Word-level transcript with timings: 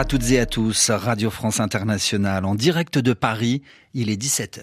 à 0.00 0.04
toutes 0.06 0.30
et 0.30 0.40
à 0.40 0.46
tous, 0.46 0.88
Radio 0.88 1.28
France 1.28 1.60
Internationale 1.60 2.46
en 2.46 2.54
direct 2.54 2.96
de 2.96 3.12
Paris, 3.12 3.60
il 3.92 4.08
est 4.08 4.16
17h. 4.16 4.60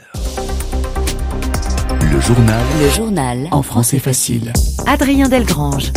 Le 2.12 2.20
journal. 2.20 2.64
Le 2.82 2.90
journal. 2.90 3.48
En 3.52 3.62
français 3.62 4.00
facile. 4.00 4.52
Adrien 4.88 5.30
Delgrange. 5.30 5.92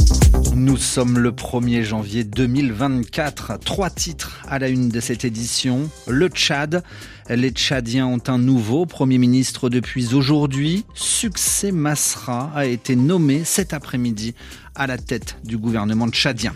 Nous 0.63 0.77
sommes 0.77 1.19
le 1.19 1.33
1er 1.33 1.85
janvier 1.85 2.23
2024. 2.23 3.61
Trois 3.61 3.89
titres 3.89 4.43
à 4.47 4.59
la 4.59 4.69
une 4.69 4.91
de 4.91 5.01
cette 5.01 5.25
édition. 5.25 5.89
Le 6.07 6.29
Tchad. 6.29 6.83
Les 7.31 7.51
Tchadiens 7.51 8.07
ont 8.07 8.21
un 8.27 8.37
nouveau 8.37 8.85
Premier 8.85 9.17
ministre 9.17 9.71
depuis 9.71 10.15
aujourd'hui. 10.15 10.85
Succès 10.93 11.73
Masra 11.73 12.53
a 12.55 12.67
été 12.67 12.95
nommé 12.95 13.43
cet 13.45 13.73
après-midi 13.73 14.35
à 14.75 14.87
la 14.87 14.99
tête 14.99 15.37
du 15.45 15.57
gouvernement 15.57 16.09
tchadien. 16.09 16.55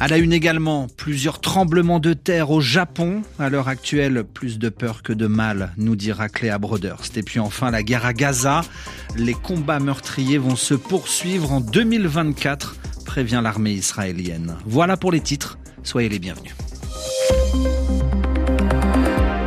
À 0.00 0.08
la 0.08 0.18
une 0.18 0.32
également, 0.32 0.88
plusieurs 0.96 1.40
tremblements 1.40 2.00
de 2.00 2.14
terre 2.14 2.50
au 2.50 2.60
Japon. 2.60 3.22
À 3.38 3.48
l'heure 3.48 3.68
actuelle, 3.68 4.24
plus 4.24 4.58
de 4.58 4.68
peur 4.68 5.02
que 5.02 5.12
de 5.12 5.26
mal, 5.26 5.72
nous 5.76 5.96
dira 5.96 6.28
Cléa 6.28 6.58
Broderst. 6.58 7.16
Et 7.16 7.22
puis 7.22 7.38
enfin, 7.38 7.70
la 7.70 7.82
guerre 7.82 8.06
à 8.06 8.12
Gaza. 8.12 8.62
Les 9.16 9.34
combats 9.34 9.80
meurtriers 9.80 10.38
vont 10.38 10.56
se 10.56 10.74
poursuivre 10.74 11.52
en 11.52 11.60
2024, 11.60 12.76
prévient 13.16 13.40
l'armée 13.42 13.72
israélienne. 13.72 14.58
Voilà 14.66 14.98
pour 14.98 15.10
les 15.10 15.22
titres. 15.22 15.58
Soyez 15.82 16.10
les 16.10 16.18
bienvenus. 16.18 16.54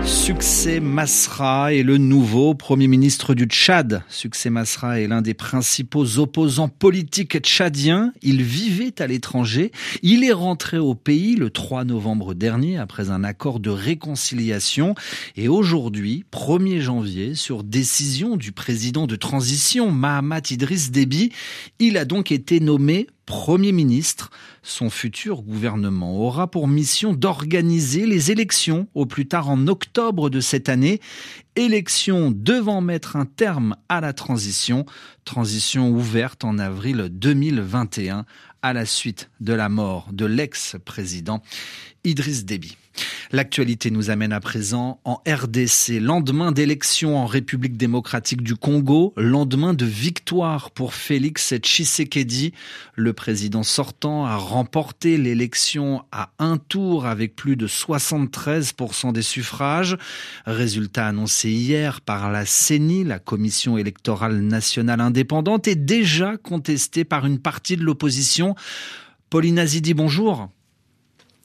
Succès 0.03 0.79
Masra 0.79 1.71
est 1.71 1.83
le 1.83 1.99
nouveau 1.99 2.55
Premier 2.55 2.87
ministre 2.87 3.35
du 3.35 3.45
Tchad. 3.45 4.01
Succès 4.09 4.49
Masra 4.49 4.99
est 4.99 5.07
l'un 5.07 5.21
des 5.21 5.35
principaux 5.35 6.17
opposants 6.17 6.67
politiques 6.67 7.37
tchadiens. 7.41 8.11
Il 8.23 8.41
vivait 8.41 8.99
à 8.99 9.05
l'étranger. 9.05 9.71
Il 10.01 10.23
est 10.23 10.33
rentré 10.33 10.79
au 10.79 10.95
pays 10.95 11.35
le 11.35 11.51
3 11.51 11.83
novembre 11.83 12.33
dernier 12.33 12.79
après 12.79 13.11
un 13.11 13.23
accord 13.23 13.59
de 13.59 13.69
réconciliation. 13.69 14.95
Et 15.35 15.47
aujourd'hui, 15.47 16.25
1er 16.31 16.79
janvier, 16.79 17.35
sur 17.35 17.63
décision 17.63 18.35
du 18.35 18.51
président 18.51 19.05
de 19.05 19.15
transition 19.15 19.91
Mahamat 19.91 20.41
Idriss 20.49 20.89
Déby, 20.89 21.31
il 21.77 21.97
a 21.97 22.05
donc 22.05 22.31
été 22.31 22.59
nommé 22.59 23.05
Premier 23.29 23.71
ministre. 23.71 24.31
Son 24.63 24.89
futur 24.89 25.43
gouvernement 25.43 26.17
aura 26.17 26.49
pour 26.49 26.67
mission 26.67 27.13
d'organiser 27.13 28.07
les 28.07 28.31
élections 28.31 28.87
au 28.95 29.05
plus 29.05 29.27
tard 29.27 29.51
en 29.51 29.67
octobre 29.67 30.31
de 30.31 30.39
cette 30.39 30.67
année. 30.67 30.99
Élections 31.55 32.31
devant 32.31 32.81
mettre 32.81 33.17
un 33.17 33.27
terme 33.27 33.75
à 33.87 34.01
la 34.01 34.13
transition. 34.13 34.87
Transition 35.25 35.91
ouverte 35.91 36.43
en 36.43 36.57
avril 36.57 37.09
2021 37.11 38.25
à 38.63 38.73
la 38.73 38.87
suite 38.87 39.29
de 39.41 39.53
la 39.53 39.69
mort 39.69 40.07
de 40.11 40.25
l'ex-président 40.25 41.43
Idriss 42.03 42.45
Déby. 42.45 42.77
L'actualité 43.31 43.91
nous 43.91 44.09
amène 44.09 44.33
à 44.33 44.39
présent 44.39 44.99
en 45.03 45.21
RDC, 45.27 45.99
lendemain 46.01 46.51
d'élection 46.51 47.15
en 47.15 47.27
République 47.27 47.77
démocratique 47.77 48.41
du 48.41 48.55
Congo, 48.55 49.13
lendemain 49.17 49.75
de 49.75 49.85
victoire 49.85 50.71
pour 50.71 50.95
Félix 50.95 51.53
Tshisekedi. 51.53 52.53
Le 52.95 53.13
président 53.13 53.61
sortant 53.61 54.25
a 54.25 54.35
remporté 54.35 55.19
l'élection 55.19 56.01
à 56.11 56.31
un 56.39 56.57
tour 56.57 57.05
avec 57.05 57.35
plus 57.35 57.55
de 57.55 57.67
73% 57.67 59.13
des 59.13 59.21
suffrages. 59.21 59.95
Résultat 60.47 61.05
annoncé 61.05 61.51
hier 61.51 62.01
par 62.01 62.31
la 62.31 62.47
CENI, 62.47 63.03
la 63.03 63.19
Commission 63.19 63.77
électorale 63.77 64.39
nationale 64.39 65.01
indépendante, 65.01 65.67
et 65.67 65.75
déjà 65.75 66.37
contesté 66.37 67.03
par 67.03 67.27
une 67.27 67.37
partie 67.37 67.77
de 67.77 67.83
l'opposition. 67.83 68.55
Pauline 69.29 69.59
Azidi, 69.59 69.93
bonjour. 69.93 70.49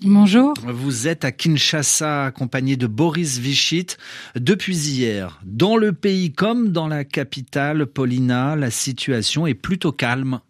Bonjour. 0.02 0.54
Vous 0.66 1.08
êtes 1.08 1.24
à 1.24 1.32
Kinshasa 1.32 2.26
accompagné 2.26 2.76
de 2.76 2.86
Boris 2.86 3.38
Vichit. 3.38 3.86
Depuis 4.34 4.76
hier, 4.76 5.40
dans 5.44 5.76
le 5.76 5.92
pays 5.92 6.32
comme 6.32 6.72
dans 6.72 6.88
la 6.88 7.04
capitale, 7.04 7.86
Paulina, 7.86 8.56
la 8.56 8.70
situation 8.70 9.46
est 9.46 9.54
plutôt 9.54 9.92
calme. 9.92 10.40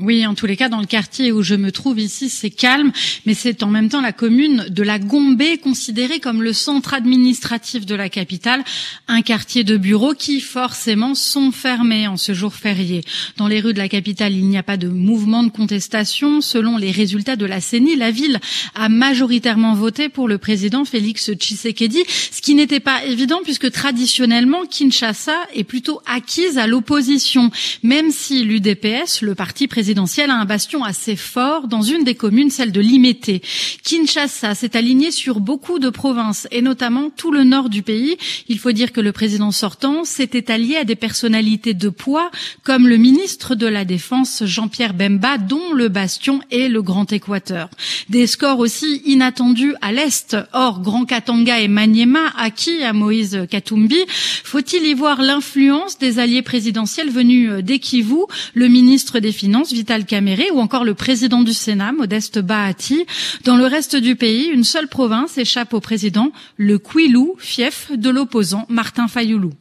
Oui, 0.00 0.24
en 0.24 0.34
tous 0.34 0.46
les 0.46 0.56
cas, 0.56 0.68
dans 0.68 0.78
le 0.78 0.86
quartier 0.86 1.32
où 1.32 1.42
je 1.42 1.56
me 1.56 1.72
trouve 1.72 1.98
ici, 1.98 2.28
c'est 2.28 2.50
calme, 2.50 2.92
mais 3.26 3.34
c'est 3.34 3.64
en 3.64 3.68
même 3.68 3.88
temps 3.88 4.00
la 4.00 4.12
commune 4.12 4.66
de 4.70 4.84
la 4.84 5.00
Gombe, 5.00 5.42
considérée 5.60 6.20
comme 6.20 6.40
le 6.40 6.52
centre 6.52 6.94
administratif 6.94 7.84
de 7.84 7.96
la 7.96 8.08
capitale, 8.08 8.62
un 9.08 9.22
quartier 9.22 9.64
de 9.64 9.76
bureaux 9.76 10.14
qui 10.14 10.40
forcément 10.40 11.16
sont 11.16 11.50
fermés 11.50 12.06
en 12.06 12.16
ce 12.16 12.32
jour 12.32 12.54
férié. 12.54 13.02
Dans 13.38 13.48
les 13.48 13.60
rues 13.60 13.72
de 13.72 13.78
la 13.78 13.88
capitale, 13.88 14.34
il 14.34 14.46
n'y 14.46 14.56
a 14.56 14.62
pas 14.62 14.76
de 14.76 14.86
mouvement 14.86 15.42
de 15.42 15.50
contestation. 15.50 16.40
Selon 16.42 16.76
les 16.76 16.92
résultats 16.92 17.36
de 17.36 17.46
la 17.46 17.60
CENI, 17.60 17.96
la 17.96 18.12
ville 18.12 18.38
a 18.76 18.88
majoritairement 18.88 19.74
voté 19.74 20.08
pour 20.08 20.28
le 20.28 20.38
président 20.38 20.84
Félix 20.84 21.32
Tshisekedi, 21.32 22.04
ce 22.30 22.40
qui 22.40 22.54
n'était 22.54 22.78
pas 22.78 23.04
évident 23.04 23.40
puisque 23.42 23.72
traditionnellement, 23.72 24.64
Kinshasa 24.64 25.36
est 25.56 25.64
plutôt 25.64 26.00
acquise 26.06 26.56
à 26.56 26.68
l'opposition, 26.68 27.50
même 27.82 28.12
si 28.12 28.44
l'UDPS, 28.44 29.22
le 29.22 29.34
parti 29.34 29.66
présidentiel, 29.66 29.87
présidentielle 29.88 30.28
a 30.28 30.34
un 30.34 30.44
bastion 30.44 30.84
assez 30.84 31.16
fort 31.16 31.66
dans 31.66 31.80
une 31.80 32.04
des 32.04 32.14
communes, 32.14 32.50
celle 32.50 32.72
de 32.72 32.80
Limete. 32.82 33.42
Kinshasa 33.84 34.54
s'est 34.54 34.76
aligné 34.76 35.10
sur 35.10 35.40
beaucoup 35.40 35.78
de 35.78 35.88
provinces 35.88 36.46
et 36.50 36.60
notamment 36.60 37.08
tout 37.08 37.30
le 37.30 37.42
nord 37.42 37.70
du 37.70 37.82
pays. 37.82 38.18
Il 38.48 38.58
faut 38.58 38.72
dire 38.72 38.92
que 38.92 39.00
le 39.00 39.12
président 39.12 39.50
sortant 39.50 40.04
s'était 40.04 40.52
allié 40.52 40.76
à 40.76 40.84
des 40.84 40.94
personnalités 40.94 41.72
de 41.72 41.88
poids 41.88 42.30
comme 42.64 42.86
le 42.86 42.98
ministre 42.98 43.54
de 43.54 43.66
la 43.66 43.86
Défense 43.86 44.44
Jean-Pierre 44.44 44.92
Bemba 44.92 45.38
dont 45.38 45.72
le 45.72 45.88
bastion 45.88 46.42
est 46.50 46.68
le 46.68 46.82
Grand 46.82 47.10
Équateur. 47.10 47.70
Des 48.10 48.26
scores 48.26 48.58
aussi 48.58 49.00
inattendus 49.06 49.74
à 49.80 49.90
l'est. 49.90 50.36
Or, 50.52 50.82
Grand 50.82 51.06
Katanga 51.06 51.60
et 51.60 51.68
Maniema 51.68 52.34
acquis 52.36 52.82
à 52.82 52.92
Moïse 52.92 53.46
Katumbi. 53.50 54.04
Faut-il 54.44 54.84
y 54.84 54.92
voir 54.92 55.22
l'influence 55.22 55.96
des 55.96 56.18
alliés 56.18 56.42
présidentiels 56.42 57.08
venus 57.08 57.64
d'Ekivu, 57.64 58.26
le 58.52 58.68
ministre 58.68 59.18
des 59.18 59.32
Finances 59.32 59.77
Vital 59.78 60.06
Caméré 60.06 60.50
ou 60.50 60.58
encore 60.58 60.84
le 60.84 60.94
président 60.94 61.44
du 61.44 61.52
Sénat, 61.52 61.92
Modeste 61.92 62.40
Bahati. 62.40 63.06
Dans 63.44 63.56
le 63.56 63.64
reste 63.64 63.94
du 63.94 64.16
pays, 64.16 64.46
une 64.46 64.64
seule 64.64 64.88
province 64.88 65.38
échappe 65.38 65.72
au 65.72 65.78
président, 65.78 66.32
le 66.56 66.80
Kouilou, 66.80 67.36
fief 67.38 67.92
de 67.92 68.10
l'opposant 68.10 68.66
Martin 68.68 69.06
Fayoulou. 69.06 69.52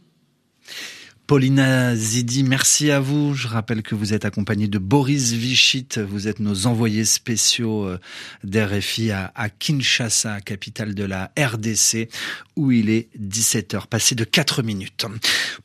Paulina 1.28 1.94
Zidi, 1.94 2.44
merci 2.44 2.90
à 2.90 3.02
vous. 3.02 3.34
Je 3.34 3.50
rappelle 3.50 3.84
que 3.84 3.96
vous 3.96 4.14
êtes 4.14 4.24
accompagné 4.24 4.70
de 4.70 4.80
Boris 4.80 5.34
Vichit. 5.34 5.88
Vous 5.98 6.30
êtes 6.30 6.40
nos 6.40 6.68
envoyés 6.68 7.04
spéciaux 7.04 7.86
euh, 7.86 8.00
d'RFI 8.46 9.12
à 9.12 9.50
Kinshasa, 9.50 10.40
capitale 10.40 10.96
de 10.96 11.04
la 11.04 11.32
RDC, 11.38 12.08
où 12.56 12.72
il 12.72 12.90
est 12.90 13.10
17h, 13.20 13.88
passé 13.88 14.16
de 14.16 14.24
4 14.24 14.64
minutes. 14.64 15.06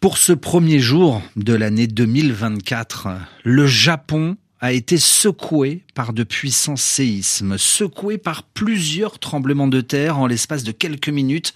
Pour 0.00 0.18
ce 0.18 0.32
premier 0.32 0.80
jour 0.80 1.22
de 1.36 1.54
l'année 1.54 1.86
2024, 1.86 3.08
le 3.44 3.66
Japon 3.66 4.36
a 4.62 4.72
été 4.72 4.96
secoué 4.96 5.82
par 5.94 6.12
de 6.12 6.22
puissants 6.22 6.76
séismes, 6.76 7.58
secoué 7.58 8.16
par 8.16 8.44
plusieurs 8.44 9.18
tremblements 9.18 9.68
de 9.68 9.80
terre 9.80 10.18
en 10.18 10.26
l'espace 10.26 10.62
de 10.64 10.72
quelques 10.72 11.10
minutes 11.10 11.52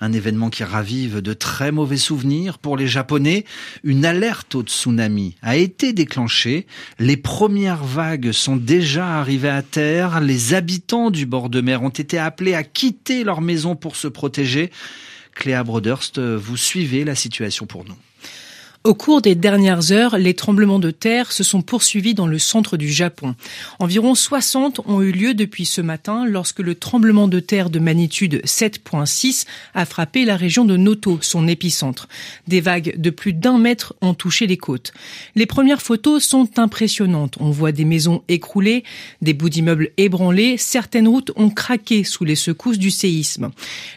un 0.00 0.12
événement 0.12 0.50
qui 0.50 0.62
ravive 0.62 1.22
de 1.22 1.32
très 1.32 1.72
mauvais 1.72 1.96
souvenirs 1.96 2.58
pour 2.58 2.76
les 2.76 2.86
Japonais. 2.86 3.44
Une 3.82 4.04
alerte 4.04 4.54
au 4.54 4.62
tsunami 4.62 5.36
a 5.42 5.56
été 5.56 5.92
déclenchée. 5.92 6.66
Les 6.98 7.16
premières 7.16 7.82
vagues 7.82 8.32
sont 8.32 8.56
déjà 8.56 9.18
arrivées 9.18 9.48
à 9.48 9.62
terre. 9.62 10.20
Les 10.20 10.54
habitants 10.54 11.10
du 11.10 11.24
bord 11.24 11.48
de 11.48 11.60
mer 11.60 11.82
ont 11.82 11.88
été 11.88 12.18
appelés 12.18 12.54
à 12.54 12.62
quitter 12.62 13.24
leur 13.24 13.40
maison 13.40 13.74
pour 13.74 13.96
se 13.96 14.08
protéger. 14.08 14.70
Cléa 15.34 15.64
Broderst, 15.64 16.18
vous 16.18 16.56
suivez 16.56 17.04
la 17.04 17.14
situation 17.14 17.66
pour 17.66 17.84
nous. 17.84 17.96
Au 18.86 18.94
cours 18.94 19.20
des 19.20 19.34
dernières 19.34 19.90
heures, 19.90 20.16
les 20.16 20.34
tremblements 20.34 20.78
de 20.78 20.92
terre 20.92 21.32
se 21.32 21.42
sont 21.42 21.60
poursuivis 21.60 22.14
dans 22.14 22.28
le 22.28 22.38
centre 22.38 22.76
du 22.76 22.88
Japon. 22.88 23.34
Environ 23.80 24.14
60 24.14 24.80
ont 24.86 25.02
eu 25.02 25.10
lieu 25.10 25.34
depuis 25.34 25.64
ce 25.64 25.80
matin 25.80 26.24
lorsque 26.24 26.60
le 26.60 26.76
tremblement 26.76 27.26
de 27.26 27.40
terre 27.40 27.68
de 27.68 27.80
magnitude 27.80 28.42
7.6 28.44 29.44
a 29.74 29.86
frappé 29.86 30.24
la 30.24 30.36
région 30.36 30.64
de 30.64 30.76
Noto, 30.76 31.18
son 31.20 31.48
épicentre. 31.48 32.06
Des 32.46 32.60
vagues 32.60 32.94
de 32.96 33.10
plus 33.10 33.32
d'un 33.32 33.58
mètre 33.58 33.96
ont 34.02 34.14
touché 34.14 34.46
les 34.46 34.56
côtes. 34.56 34.92
Les 35.34 35.46
premières 35.46 35.82
photos 35.82 36.22
sont 36.22 36.48
impressionnantes. 36.56 37.38
On 37.40 37.50
voit 37.50 37.72
des 37.72 37.84
maisons 37.84 38.22
écroulées, 38.28 38.84
des 39.20 39.34
bouts 39.34 39.50
d'immeubles 39.50 39.90
ébranlés, 39.96 40.58
certaines 40.58 41.08
routes 41.08 41.32
ont 41.34 41.50
craqué 41.50 42.04
sous 42.04 42.24
les 42.24 42.36
secousses 42.36 42.78
du 42.78 42.92
séisme. 42.92 43.50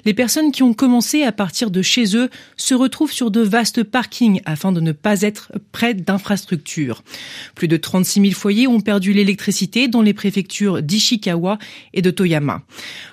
Les 0.05 0.15
personnes 0.15 0.51
qui 0.51 0.63
ont 0.63 0.73
commencé 0.73 1.21
à 1.21 1.31
partir 1.31 1.69
de 1.69 1.83
chez 1.83 2.17
eux 2.17 2.31
se 2.57 2.73
retrouvent 2.73 3.13
sur 3.13 3.29
de 3.29 3.41
vastes 3.41 3.83
parkings 3.83 4.41
afin 4.45 4.71
de 4.71 4.78
ne 4.79 4.91
pas 4.91 5.21
être 5.21 5.51
près 5.71 5.93
d'infrastructures. 5.93 7.03
Plus 7.55 7.67
de 7.67 7.77
36 7.77 8.21
000 8.21 8.33
foyers 8.33 8.67
ont 8.67 8.81
perdu 8.81 9.13
l'électricité 9.13 9.87
dans 9.87 10.01
les 10.01 10.13
préfectures 10.13 10.81
d'Ishikawa 10.81 11.57
et 11.93 12.01
de 12.01 12.11
Toyama. 12.11 12.61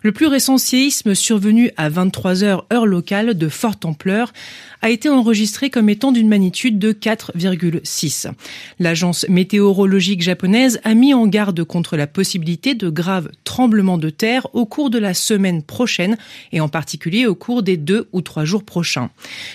Le 0.02 0.12
plus 0.12 0.26
récent 0.26 0.58
séisme 0.58 1.14
survenu 1.14 1.70
à 1.76 1.88
23 1.88 2.44
heures 2.44 2.66
heure 2.72 2.86
locale 2.86 3.34
de 3.34 3.48
forte 3.48 3.84
ampleur 3.84 4.32
a 4.82 4.90
été 4.90 5.08
enregistré 5.08 5.70
comme 5.70 5.88
étant 5.88 6.12
d'une 6.12 6.28
magnitude 6.28 6.78
de 6.78 6.92
4,6. 6.92 8.30
L'agence 8.78 9.26
météorologique 9.28 10.22
japonaise 10.22 10.80
a 10.84 10.94
mis 10.94 11.14
en 11.14 11.26
garde 11.26 11.64
contre 11.64 11.96
la 11.96 12.06
possibilité 12.06 12.74
de 12.74 12.88
graves 12.88 13.30
tremblements 13.44 13.98
de 13.98 14.10
terre 14.10 14.46
au 14.54 14.66
cours 14.66 14.90
de 14.90 14.98
la 14.98 15.14
semaine 15.14 15.62
prochaine 15.62 16.16
et 16.52 16.60
en 16.60 16.68
particulier 16.68 17.26
au 17.26 17.34
cours 17.34 17.62
des 17.62 17.76
deux 17.76 18.08
ou 18.12 18.20
trois 18.20 18.44
jours 18.44 18.64
prochains. 18.64 19.10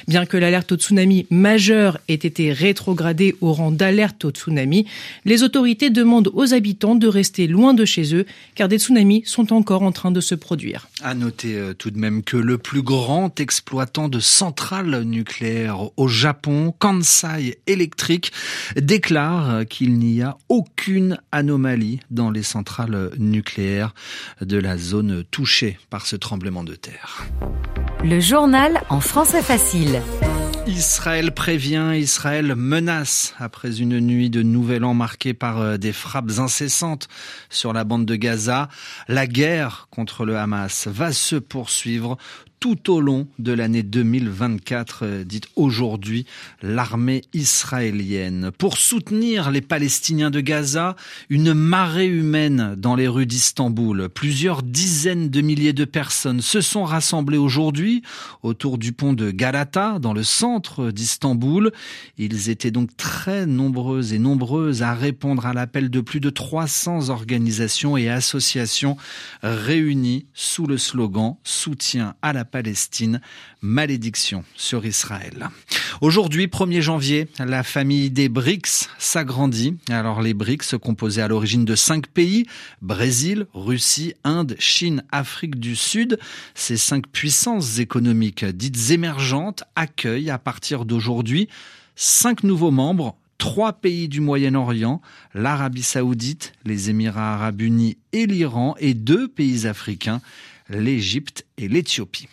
Bien 0.07 0.25
que 0.25 0.37
l'alerte 0.37 0.71
au 0.71 0.75
tsunami 0.75 1.27
majeure 1.29 1.97
ait 2.07 2.13
été 2.13 2.51
rétrogradée 2.51 3.35
au 3.41 3.53
rang 3.53 3.71
d'alerte 3.71 4.25
au 4.25 4.31
tsunami, 4.31 4.85
les 5.25 5.43
autorités 5.43 5.89
demandent 5.89 6.31
aux 6.33 6.53
habitants 6.53 6.95
de 6.95 7.07
rester 7.07 7.47
loin 7.47 7.73
de 7.73 7.85
chez 7.85 8.15
eux 8.15 8.25
car 8.55 8.67
des 8.67 8.79
tsunamis 8.79 9.23
sont 9.25 9.53
encore 9.53 9.83
en 9.83 9.91
train 9.91 10.11
de 10.11 10.21
se 10.21 10.35
produire. 10.35 10.87
À 11.03 11.13
noter 11.13 11.55
euh, 11.55 11.73
tout 11.73 11.91
de 11.91 11.97
même 11.97 12.23
que 12.23 12.37
le 12.37 12.57
plus 12.57 12.81
grand 12.81 13.39
exploitant 13.39 14.09
de 14.09 14.19
centrales 14.19 15.03
nucléaire 15.03 15.89
au 15.97 16.07
Japon, 16.07 16.73
Kansai 16.77 17.59
Electric, 17.67 18.31
déclare 18.75 19.65
qu'il 19.67 19.93
n'y 19.93 20.21
a 20.21 20.37
aucune 20.49 21.19
anomalie 21.31 21.99
dans 22.09 22.31
les 22.31 22.43
centrales 22.43 23.11
nucléaires 23.17 23.93
de 24.41 24.57
la 24.57 24.77
zone 24.77 25.23
touchée 25.31 25.77
par 25.89 26.05
ce 26.05 26.15
tremblement 26.15 26.63
de 26.63 26.75
terre. 26.75 27.25
Le 28.03 28.19
journal 28.19 28.81
en 28.89 28.99
français 28.99 29.41
facile. 29.41 30.01
Israël 30.67 31.31
prévient, 31.31 31.93
Israël 31.95 32.55
menace 32.55 33.33
après 33.39 33.81
une 33.81 33.99
nuit 33.99 34.29
de 34.29 34.43
nouvel 34.43 34.83
an 34.83 34.93
marquée 34.93 35.33
par 35.33 35.59
euh, 35.59 35.77
des 35.77 35.91
frappes 35.91 36.31
incessantes 36.37 37.07
sur 37.49 37.73
la 37.73 37.83
bande 37.83 38.05
de 38.05 38.15
Gaza. 38.15 38.69
La 39.07 39.27
guerre 39.27 39.87
contre 39.89 40.25
le 40.25 40.37
Hamas 40.37 40.87
va 40.87 41.11
se 41.13 41.35
poursuivre 41.35 42.17
tout 42.61 42.93
au 42.93 43.01
long 43.01 43.27
de 43.39 43.53
l'année 43.53 43.81
2024, 43.81 44.99
euh, 45.01 45.23
dite 45.23 45.47
aujourd'hui 45.55 46.27
l'armée 46.61 47.23
israélienne. 47.33 48.51
Pour 48.55 48.77
soutenir 48.77 49.49
les 49.49 49.61
Palestiniens 49.61 50.29
de 50.29 50.41
Gaza, 50.41 50.95
une 51.31 51.55
marée 51.55 52.05
humaine 52.05 52.75
dans 52.77 52.95
les 52.95 53.07
rues 53.07 53.25
d'Istanbul. 53.25 54.09
Plusieurs 54.09 54.61
dizaines 54.61 55.29
de 55.29 55.41
milliers 55.41 55.73
de 55.73 55.85
personnes 55.85 56.41
se 56.41 56.61
sont 56.61 56.83
rassemblées 56.83 57.39
aujourd'hui 57.39 58.03
autour 58.43 58.77
du 58.77 58.93
pont 58.93 59.13
de 59.13 59.31
Galata, 59.31 59.97
dans 59.97 60.13
le 60.13 60.23
centre 60.23 60.91
d'Istanbul. 60.91 61.71
Ils 62.19 62.51
étaient 62.51 62.69
donc 62.69 62.95
très 62.95 63.47
nombreux 63.47 64.13
et 64.13 64.19
nombreuses 64.19 64.83
à 64.83 64.93
répondre 64.93 65.47
à 65.47 65.53
l'appel 65.53 65.89
de 65.89 65.99
plus 65.99 66.19
de 66.19 66.29
300 66.29 67.09
organisations 67.09 67.97
et 67.97 68.07
associations 68.07 68.97
réunies 69.41 70.27
sous 70.35 70.67
le 70.67 70.77
slogan 70.77 71.37
Soutien 71.43 72.13
à 72.21 72.33
la 72.33 72.45
Palestine, 72.51 73.21
malédiction 73.61 74.43
sur 74.55 74.85
Israël. 74.85 75.49
Aujourd'hui, 76.01 76.47
1er 76.47 76.81
janvier, 76.81 77.27
la 77.39 77.63
famille 77.63 78.11
des 78.11 78.29
BRICS 78.29 78.89
s'agrandit. 78.99 79.77
Alors 79.89 80.21
les 80.21 80.33
BRICS 80.33 80.77
composaient 80.81 81.21
à 81.21 81.27
l'origine 81.27 81.65
de 81.65 81.75
cinq 81.75 82.07
pays, 82.07 82.45
Brésil, 82.81 83.47
Russie, 83.53 84.13
Inde, 84.23 84.55
Chine, 84.59 85.03
Afrique 85.11 85.59
du 85.59 85.75
Sud. 85.75 86.19
Ces 86.53 86.77
cinq 86.77 87.07
puissances 87.07 87.79
économiques 87.79 88.45
dites 88.45 88.91
émergentes 88.91 89.63
accueillent 89.75 90.29
à 90.29 90.37
partir 90.37 90.85
d'aujourd'hui 90.85 91.47
cinq 91.95 92.43
nouveaux 92.43 92.71
membres 92.71 93.15
trois 93.41 93.73
pays 93.73 94.07
du 94.07 94.21
Moyen-Orient, 94.21 95.01
l'Arabie 95.33 95.81
saoudite, 95.81 96.53
les 96.63 96.91
Émirats 96.91 97.33
arabes 97.33 97.61
unis 97.61 97.97
et 98.13 98.27
l'Iran, 98.27 98.75
et 98.79 98.93
deux 98.93 99.27
pays 99.27 99.65
africains, 99.65 100.21
l'Égypte 100.71 101.45
et 101.57 101.67
l'Éthiopie. 101.67 102.27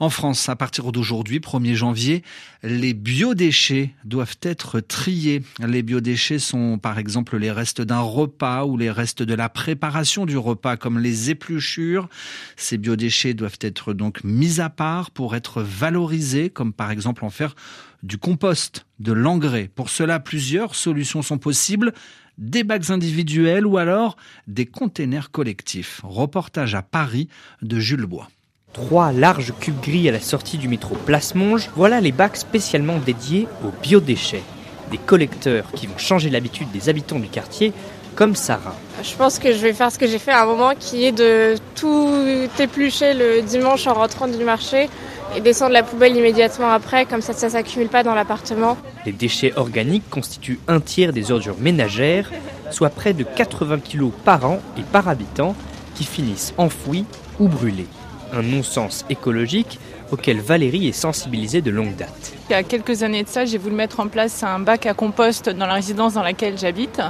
En 0.00 0.10
France, 0.10 0.48
à 0.48 0.56
partir 0.56 0.92
d'aujourd'hui, 0.92 1.38
1er 1.38 1.74
janvier, 1.74 2.22
les 2.62 2.94
biodéchets 2.94 3.94
doivent 4.04 4.36
être 4.42 4.80
triés. 4.80 5.42
Les 5.66 5.82
biodéchets 5.82 6.38
sont 6.38 6.78
par 6.78 6.98
exemple 6.98 7.36
les 7.36 7.50
restes 7.50 7.80
d'un 7.80 8.00
repas 8.00 8.64
ou 8.64 8.76
les 8.76 8.90
restes 8.90 9.22
de 9.22 9.34
la 9.34 9.48
préparation 9.48 10.26
du 10.26 10.36
repas 10.36 10.76
comme 10.76 10.98
les 10.98 11.30
épluchures. 11.30 12.08
Ces 12.56 12.78
biodéchets 12.78 13.34
doivent 13.34 13.58
être 13.60 13.92
donc 13.92 14.22
mis 14.24 14.60
à 14.60 14.70
part 14.70 15.10
pour 15.10 15.34
être 15.34 15.62
valorisés 15.62 16.50
comme 16.50 16.72
par 16.72 16.90
exemple 16.90 17.24
en 17.24 17.30
faire 17.30 17.54
du 18.02 18.18
compost, 18.18 18.86
de 19.00 19.12
l'engrais. 19.12 19.70
Pour 19.74 19.90
cela, 19.90 20.20
plusieurs 20.20 20.74
solutions 20.74 21.22
sont 21.22 21.38
possibles 21.38 21.92
des 22.38 22.64
bacs 22.64 22.90
individuels 22.90 23.66
ou 23.66 23.78
alors 23.78 24.16
des 24.46 24.66
containers 24.66 25.30
collectifs. 25.30 26.00
Reportage 26.04 26.74
à 26.74 26.82
Paris 26.82 27.28
de 27.62 27.78
Jules 27.78 28.06
Bois. 28.06 28.28
Trois 28.72 29.12
larges 29.12 29.54
cubes 29.60 29.80
gris 29.80 30.08
à 30.08 30.12
la 30.12 30.20
sortie 30.20 30.58
du 30.58 30.66
métro 30.66 30.96
Place 30.96 31.36
Monge, 31.36 31.70
voilà 31.76 32.00
les 32.00 32.10
bacs 32.10 32.36
spécialement 32.36 32.98
dédiés 32.98 33.46
aux 33.64 33.70
biodéchets. 33.82 34.42
Des 34.90 34.98
collecteurs 34.98 35.70
qui 35.72 35.86
vont 35.86 35.96
changer 35.96 36.28
l'habitude 36.28 36.70
des 36.72 36.88
habitants 36.88 37.20
du 37.20 37.28
quartier, 37.28 37.72
comme 38.16 38.34
Sarah. 38.34 38.76
Je 39.02 39.14
pense 39.16 39.38
que 39.38 39.52
je 39.52 39.58
vais 39.58 39.72
faire 39.72 39.90
ce 39.90 39.98
que 39.98 40.06
j'ai 40.06 40.18
fait 40.18 40.32
à 40.32 40.42
un 40.42 40.46
moment, 40.46 40.72
qui 40.78 41.04
est 41.04 41.12
de 41.12 41.56
tout 41.74 42.10
éplucher 42.58 43.14
le 43.14 43.42
dimanche 43.42 43.86
en 43.86 43.94
rentrant 43.94 44.28
du 44.28 44.44
marché 44.44 44.88
et 45.36 45.40
descendre 45.40 45.72
la 45.72 45.82
poubelle 45.82 46.16
immédiatement 46.16 46.70
après, 46.70 47.06
comme 47.06 47.20
ça 47.20 47.32
ça 47.32 47.50
s'accumule 47.50 47.88
pas 47.88 48.02
dans 48.02 48.14
l'appartement. 48.14 48.76
Les 49.06 49.12
déchets 49.12 49.52
organiques 49.56 50.08
constituent 50.10 50.60
un 50.68 50.80
tiers 50.80 51.12
des 51.12 51.30
ordures 51.32 51.58
ménagères, 51.58 52.30
soit 52.70 52.90
près 52.90 53.12
de 53.12 53.24
80 53.24 53.78
kg 53.78 54.10
par 54.24 54.44
an 54.44 54.60
et 54.78 54.82
par 54.82 55.08
habitant, 55.08 55.54
qui 55.94 56.04
finissent 56.04 56.54
enfouis 56.58 57.04
ou 57.38 57.48
brûlés. 57.48 57.86
Un 58.32 58.42
non-sens 58.42 59.04
écologique 59.10 59.78
auquel 60.10 60.40
Valérie 60.40 60.88
est 60.88 60.92
sensibilisée 60.92 61.62
de 61.62 61.70
longue 61.70 61.96
date. 61.96 62.32
Il 62.48 62.52
y 62.52 62.56
a 62.56 62.62
quelques 62.62 63.02
années 63.02 63.22
de 63.22 63.28
ça, 63.28 63.44
j'ai 63.44 63.58
voulu 63.58 63.74
mettre 63.74 64.00
en 64.00 64.08
place 64.08 64.42
un 64.42 64.58
bac 64.58 64.86
à 64.86 64.94
compost 64.94 65.48
dans 65.48 65.66
la 65.66 65.74
résidence 65.74 66.14
dans 66.14 66.22
laquelle 66.22 66.58
j'habite. 66.58 67.00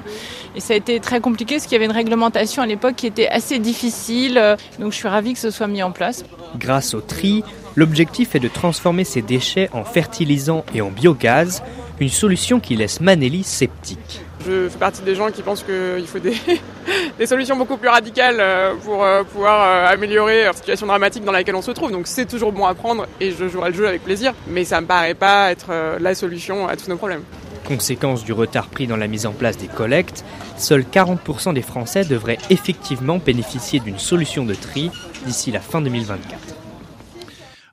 Et 0.54 0.60
ça 0.60 0.74
a 0.74 0.76
été 0.76 1.00
très 1.00 1.20
compliqué 1.20 1.56
parce 1.56 1.64
qu'il 1.64 1.72
y 1.72 1.76
avait 1.76 1.86
une 1.86 1.92
réglementation 1.92 2.62
à 2.62 2.66
l'époque 2.66 2.96
qui 2.96 3.06
était 3.06 3.28
assez 3.28 3.58
difficile. 3.58 4.56
Donc 4.78 4.92
je 4.92 4.96
suis 4.96 5.08
ravie 5.08 5.34
que 5.34 5.38
ce 5.38 5.50
soit 5.50 5.66
mis 5.66 5.82
en 5.82 5.90
place. 5.90 6.24
Grâce 6.58 6.94
au 6.94 7.00
tri, 7.00 7.42
l'objectif 7.74 8.34
est 8.34 8.40
de 8.40 8.48
transformer 8.48 9.04
ces 9.04 9.22
déchets 9.22 9.68
en 9.72 9.84
fertilisants 9.84 10.64
et 10.74 10.80
en 10.80 10.90
biogaz, 10.90 11.62
une 12.00 12.08
solution 12.08 12.60
qui 12.60 12.76
laisse 12.76 13.00
Manelli 13.00 13.42
sceptique. 13.44 14.23
Je 14.46 14.68
fais 14.68 14.78
partie 14.78 15.02
des 15.02 15.14
gens 15.14 15.30
qui 15.30 15.42
pensent 15.42 15.62
qu'il 15.62 16.06
faut 16.06 16.18
des, 16.18 16.36
des, 17.18 17.26
solutions 17.26 17.56
beaucoup 17.56 17.76
plus 17.76 17.88
radicales 17.88 18.36
euh, 18.38 18.74
pour 18.74 19.02
euh, 19.02 19.22
pouvoir 19.24 19.62
euh, 19.62 19.92
améliorer 19.92 20.44
la 20.44 20.52
situation 20.52 20.86
dramatique 20.86 21.24
dans 21.24 21.32
laquelle 21.32 21.54
on 21.54 21.62
se 21.62 21.70
trouve. 21.70 21.90
Donc 21.90 22.06
c'est 22.06 22.26
toujours 22.26 22.52
bon 22.52 22.66
à 22.66 22.74
prendre 22.74 23.06
et 23.20 23.30
je 23.30 23.48
jouerai 23.48 23.70
le 23.70 23.76
jeu 23.76 23.88
avec 23.88 24.02
plaisir. 24.04 24.34
Mais 24.48 24.64
ça 24.64 24.80
me 24.80 24.86
paraît 24.86 25.14
pas 25.14 25.50
être 25.50 25.98
la 25.98 26.14
solution 26.14 26.68
à 26.68 26.76
tous 26.76 26.88
nos 26.88 26.96
problèmes. 26.96 27.22
Conséquence 27.66 28.24
du 28.24 28.32
retard 28.32 28.66
pris 28.68 28.86
dans 28.86 28.96
la 28.96 29.06
mise 29.06 29.24
en 29.24 29.32
place 29.32 29.56
des 29.56 29.68
collectes, 29.68 30.24
seuls 30.58 30.82
40% 30.84 31.54
des 31.54 31.62
Français 31.62 32.04
devraient 32.04 32.38
effectivement 32.50 33.16
bénéficier 33.16 33.80
d'une 33.80 33.98
solution 33.98 34.44
de 34.44 34.54
tri 34.54 34.90
d'ici 35.24 35.50
la 35.50 35.60
fin 35.60 35.80
2024. 35.80 36.38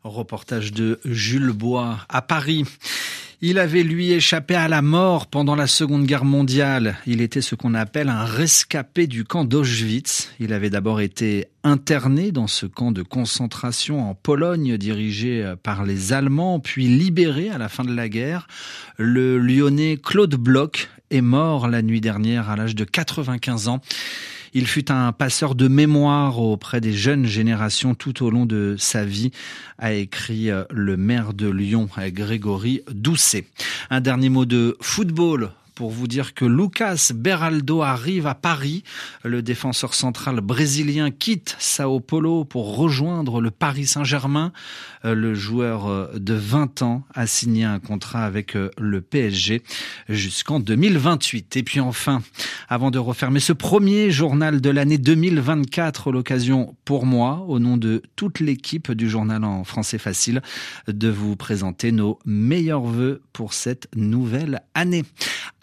Reportage 0.05 0.71
de 0.71 0.99
Jules 1.03 1.51
Bois 1.51 1.97
à 2.07 2.21
Paris. 2.21 2.65
Il 3.43 3.57
avait 3.57 3.81
lui 3.81 4.11
échappé 4.11 4.53
à 4.53 4.67
la 4.67 4.83
mort 4.83 5.25
pendant 5.25 5.55
la 5.55 5.65
Seconde 5.65 6.05
Guerre 6.05 6.25
mondiale. 6.25 6.97
Il 7.07 7.21
était 7.21 7.41
ce 7.41 7.55
qu'on 7.55 7.73
appelle 7.73 8.07
un 8.07 8.23
rescapé 8.23 9.07
du 9.07 9.23
camp 9.23 9.45
d'Auschwitz. 9.45 10.29
Il 10.39 10.53
avait 10.53 10.69
d'abord 10.69 11.01
été 11.01 11.47
interné 11.63 12.31
dans 12.31 12.45
ce 12.45 12.67
camp 12.67 12.91
de 12.91 13.01
concentration 13.01 14.07
en 14.07 14.13
Pologne 14.13 14.77
dirigé 14.77 15.55
par 15.63 15.85
les 15.85 16.13
Allemands, 16.13 16.59
puis 16.59 16.85
libéré 16.85 17.49
à 17.49 17.57
la 17.57 17.67
fin 17.67 17.83
de 17.83 17.95
la 17.95 18.09
guerre. 18.09 18.45
Le 18.97 19.39
lyonnais 19.39 19.97
Claude 19.97 20.35
Bloch 20.35 20.89
est 21.09 21.21
mort 21.21 21.67
la 21.67 21.81
nuit 21.81 21.99
dernière 21.99 22.47
à 22.47 22.55
l'âge 22.55 22.75
de 22.75 22.83
95 22.83 23.69
ans. 23.69 23.81
Il 24.53 24.67
fut 24.67 24.91
un 24.91 25.11
passeur 25.13 25.55
de 25.55 25.67
mémoire 25.67 26.39
auprès 26.39 26.81
des 26.81 26.93
jeunes 26.93 27.25
générations 27.25 27.95
tout 27.95 28.23
au 28.23 28.29
long 28.29 28.45
de 28.45 28.75
sa 28.77 29.05
vie, 29.05 29.31
a 29.77 29.93
écrit 29.93 30.49
euh, 30.49 30.63
le 30.69 30.97
maire 30.97 31.33
de 31.33 31.49
Lyon, 31.49 31.87
Grégory 31.97 32.81
Doucet. 32.91 33.45
Un 33.89 34.01
dernier 34.01 34.29
mot 34.29 34.45
de 34.45 34.77
football 34.81 35.51
pour 35.75 35.91
vous 35.91 36.07
dire 36.07 36.33
que 36.33 36.45
Lucas 36.45 37.11
Beraldo 37.13 37.81
arrive 37.81 38.27
à 38.27 38.35
Paris. 38.35 38.83
Le 39.23 39.41
défenseur 39.41 39.93
central 39.93 40.41
brésilien 40.41 41.11
quitte 41.11 41.55
Sao 41.59 41.99
Paulo 41.99 42.45
pour 42.45 42.75
rejoindre 42.77 43.41
le 43.41 43.51
Paris 43.51 43.85
Saint-Germain. 43.85 44.51
Euh, 45.05 45.15
le 45.15 45.33
joueur 45.33 45.87
euh, 45.87 46.07
de 46.15 46.33
20 46.33 46.81
ans 46.81 47.03
a 47.13 47.27
signé 47.27 47.63
un 47.63 47.79
contrat 47.79 48.23
avec 48.23 48.55
euh, 48.55 48.69
le 48.77 49.01
PSG 49.01 49.63
jusqu'en 50.09 50.59
2028. 50.59 51.57
Et 51.57 51.63
puis 51.63 51.79
enfin, 51.79 52.21
avant 52.69 52.91
de 52.91 52.99
refermer 52.99 53.39
ce 53.39 53.53
premier 53.53 54.11
journal 54.11 54.61
de 54.61 54.69
l'année 54.69 54.97
2024, 54.97 56.11
l'occasion 56.11 56.75
pour 56.85 57.05
moi, 57.05 57.45
au 57.47 57.59
nom 57.59 57.77
de 57.77 58.01
toute 58.15 58.39
l'équipe 58.39 58.91
du 58.91 59.09
journal 59.09 59.43
en 59.43 59.63
français 59.63 59.97
facile, 59.97 60.41
de 60.87 61.09
vous 61.09 61.35
présenter 61.35 61.91
nos 61.91 62.19
meilleurs 62.25 62.81
voeux 62.83 63.21
pour 63.33 63.53
cette 63.53 63.87
nouvelle 63.95 64.61
année. 64.73 65.03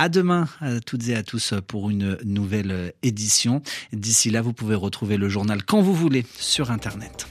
À 0.01 0.09
demain, 0.09 0.49
à 0.61 0.79
toutes 0.79 1.09
et 1.09 1.17
à 1.17 1.25
tous, 1.25 1.55
pour 1.67 1.91
une 1.91 2.19
nouvelle 2.25 2.93
édition. 3.03 3.63
D'ici 3.93 4.31
là, 4.31 4.43
vous 4.43 4.53
pouvez 4.53 4.77
retrouver 4.77 5.17
le 5.17 5.29
journal 5.29 5.65
quand 5.65 5.83
vous 5.83 5.95
voulez 5.95 6.25
sur 6.39 6.71
Internet. 6.71 7.27